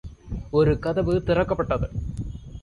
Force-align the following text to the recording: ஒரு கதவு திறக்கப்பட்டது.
ஒரு 0.53 0.79
கதவு 0.79 1.23
திறக்கப்பட்டது. 1.23 1.89